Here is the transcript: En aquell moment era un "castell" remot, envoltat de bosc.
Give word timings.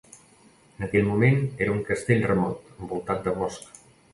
En 0.77 0.85
aquell 0.87 1.05
moment 1.09 1.37
era 1.65 1.75
un 1.75 1.83
"castell" 1.91 2.27
remot, 2.33 2.73
envoltat 2.81 3.25
de 3.29 3.39
bosc. 3.43 3.71